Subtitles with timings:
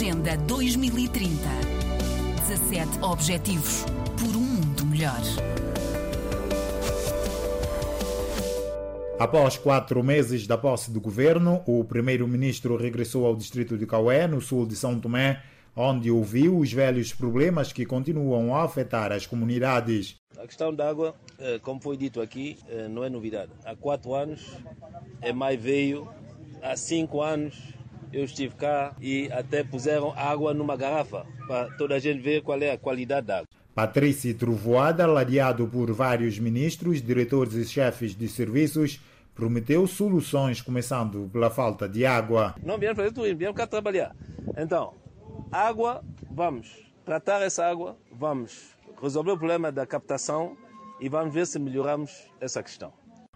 [0.00, 1.28] Agenda 2030.
[2.48, 3.84] 17 Objetivos
[4.18, 5.20] por um mundo melhor.
[9.18, 14.40] Após quatro meses da posse do governo, o primeiro-ministro regressou ao distrito de Caué, no
[14.40, 15.42] sul de São Tomé,
[15.76, 20.16] onde ouviu os velhos problemas que continuam a afetar as comunidades.
[20.38, 23.52] A questão da água, eh, como foi dito aqui, eh, não é novidade.
[23.66, 24.50] Há quatro anos
[25.20, 26.08] é mais veio,
[26.62, 27.78] há cinco anos
[28.12, 32.60] eu estive cá e até puseram água numa garrafa para toda a gente ver qual
[32.60, 33.48] é a qualidade da água.
[33.74, 39.00] Patrícia Trovoada, ladeado por vários ministros, diretores e chefes de serviços,
[39.34, 42.54] prometeu soluções, começando pela falta de água.
[42.62, 44.14] Não vieram fazer tudo, vieram cá trabalhar.
[44.56, 44.94] Então,
[45.50, 46.68] água, vamos
[47.04, 50.56] tratar essa água, vamos resolver o problema da captação
[51.00, 52.92] e vamos ver se melhoramos essa questão.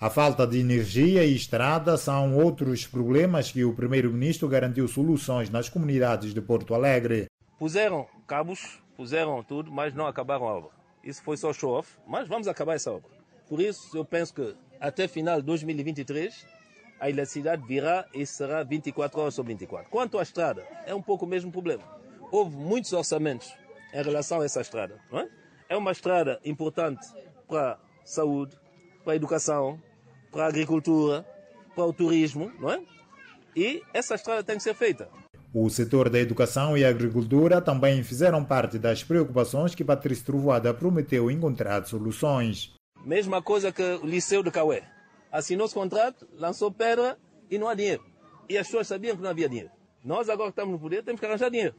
[0.00, 5.68] A falta de energia e estrada são outros problemas que o primeiro-ministro garantiu soluções nas
[5.68, 7.26] comunidades de Porto Alegre.
[7.58, 10.70] Puseram cabos, puseram tudo, mas não acabaram a obra.
[11.02, 13.10] Isso foi só show-off, mas vamos acabar essa obra.
[13.48, 16.46] Por isso, eu penso que até final de 2023,
[17.00, 19.90] a eletricidade virá e será 24 horas sobre 24.
[19.90, 21.82] Quanto à estrada, é um pouco o mesmo problema.
[22.30, 23.52] Houve muitos orçamentos
[23.92, 25.00] em relação a essa estrada.
[25.12, 25.74] É?
[25.74, 27.04] é uma estrada importante
[27.48, 28.56] para a saúde,
[29.02, 29.80] para a educação,
[30.30, 31.26] para a agricultura,
[31.74, 32.80] para o turismo, não é?
[33.56, 35.08] E essa estrada tem que ser feita.
[35.52, 41.30] O setor da educação e agricultura também fizeram parte das preocupações que Patrícia Trovoada prometeu
[41.30, 42.74] encontrar soluções.
[43.04, 44.82] Mesma coisa que o Liceu de Caué.
[45.32, 47.18] Assinou-se contrato, lançou pedra
[47.50, 48.04] e não há dinheiro.
[48.48, 49.70] E as pessoas sabiam que não havia dinheiro.
[50.04, 51.74] Nós agora que estamos no poder temos que arranjar dinheiro.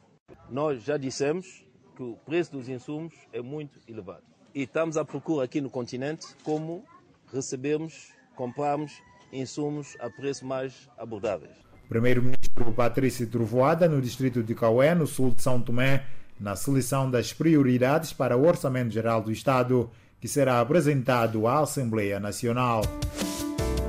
[0.49, 1.63] Nós já dissemos
[1.95, 4.23] que o preço dos insumos é muito elevado.
[4.53, 6.83] E estamos à procura aqui no continente como
[7.31, 8.93] recebemos, compramos
[9.33, 11.51] insumos a preços mais abordáveis.
[11.89, 16.05] Primeiro-Ministro Patrícia Trovoada, no distrito de Caué, no sul de São Tomé,
[16.39, 22.17] na seleção das prioridades para o Orçamento Geral do Estado, que será apresentado à Assembleia
[22.17, 22.81] Nacional.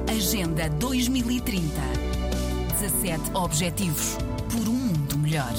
[0.09, 1.63] Agenda 2030.
[2.81, 4.17] 17 Objetivos
[4.51, 5.55] por um mundo melhor.